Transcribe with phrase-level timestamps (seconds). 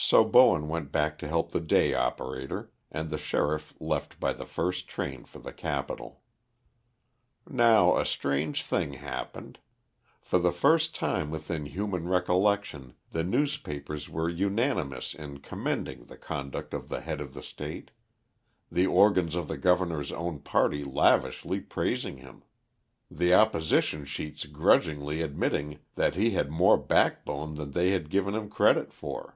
[0.00, 4.46] So Bowen went back to help the day operator, and the sheriff left by the
[4.46, 6.22] first train for the capital.
[7.50, 9.58] Now a strange thing happened.
[10.20, 16.72] For the first time within human recollection the newspapers were unanimous in commending the conduct
[16.74, 17.90] of the head of the State,
[18.70, 22.44] the organs of the governor's own party lavishly praising him;
[23.10, 28.48] the opposition sheets grudgingly admitting that he had more backbone than they had given him
[28.48, 29.34] credit for.